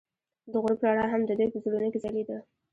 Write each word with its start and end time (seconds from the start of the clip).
د 0.51 0.53
غروب 0.63 0.79
رڼا 0.87 1.05
هم 1.11 1.21
د 1.25 1.31
دوی 1.37 1.49
په 1.53 1.59
زړونو 1.63 1.87
کې 1.93 1.99
ځلېده. 2.03 2.37